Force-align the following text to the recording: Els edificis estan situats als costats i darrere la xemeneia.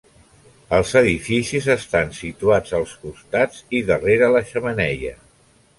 Els 0.77 0.93
edificis 1.01 1.67
estan 1.75 2.15
situats 2.21 2.75
als 2.81 2.97
costats 3.05 3.63
i 3.81 3.87
darrere 3.93 4.33
la 4.39 4.45
xemeneia. 4.53 5.19